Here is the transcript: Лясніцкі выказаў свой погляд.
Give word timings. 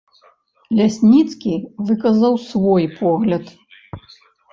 Лясніцкі 0.77 1.53
выказаў 1.89 2.33
свой 2.47 2.85
погляд. 3.03 3.45